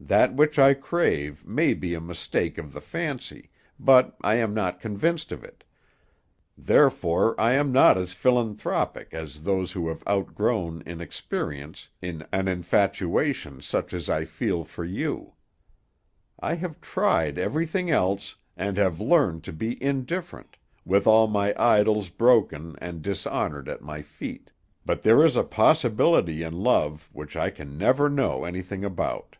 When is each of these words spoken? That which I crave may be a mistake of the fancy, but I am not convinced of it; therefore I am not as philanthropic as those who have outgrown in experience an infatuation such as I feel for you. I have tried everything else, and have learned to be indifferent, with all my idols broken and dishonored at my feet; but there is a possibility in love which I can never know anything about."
That 0.00 0.34
which 0.36 0.58
I 0.60 0.72
crave 0.74 1.44
may 1.44 1.74
be 1.74 1.92
a 1.92 2.00
mistake 2.00 2.56
of 2.56 2.72
the 2.72 2.80
fancy, 2.80 3.50
but 3.80 4.16
I 4.22 4.36
am 4.36 4.54
not 4.54 4.80
convinced 4.80 5.32
of 5.32 5.42
it; 5.44 5.64
therefore 6.56 7.38
I 7.38 7.54
am 7.54 7.72
not 7.72 7.98
as 7.98 8.12
philanthropic 8.14 9.12
as 9.12 9.42
those 9.42 9.72
who 9.72 9.88
have 9.88 10.06
outgrown 10.08 10.82
in 10.86 11.00
experience 11.00 11.88
an 12.00 12.26
infatuation 12.32 13.60
such 13.60 13.92
as 13.92 14.08
I 14.08 14.24
feel 14.24 14.64
for 14.64 14.84
you. 14.84 15.34
I 16.40 16.54
have 16.54 16.80
tried 16.80 17.36
everything 17.36 17.90
else, 17.90 18.36
and 18.56 18.76
have 18.78 19.00
learned 19.00 19.42
to 19.44 19.52
be 19.52 19.82
indifferent, 19.82 20.56
with 20.86 21.06
all 21.08 21.26
my 21.26 21.52
idols 21.60 22.08
broken 22.08 22.76
and 22.80 23.02
dishonored 23.02 23.68
at 23.68 23.82
my 23.82 24.00
feet; 24.02 24.52
but 24.86 25.02
there 25.02 25.24
is 25.24 25.34
a 25.36 25.42
possibility 25.44 26.44
in 26.44 26.52
love 26.54 27.10
which 27.12 27.36
I 27.36 27.50
can 27.50 27.76
never 27.76 28.08
know 28.08 28.44
anything 28.44 28.84
about." 28.84 29.34